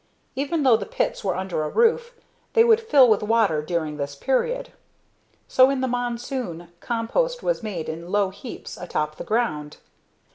[0.35, 2.15] Even though the pits were under a roof,
[2.53, 4.71] they would fill with water during this period.
[5.47, 9.77] So in the monsoon, compost was made in low heaps atop the ground.